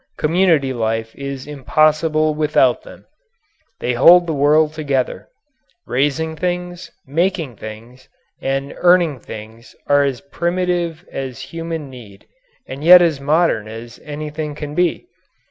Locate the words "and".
8.41-8.73, 12.67-12.83